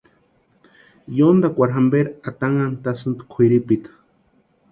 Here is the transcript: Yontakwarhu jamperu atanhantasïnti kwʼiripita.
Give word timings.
Yontakwarhu 1.17 1.75
jamperu 1.75 2.13
atanhantasïnti 2.31 3.27
kwʼiripita. 3.31 3.91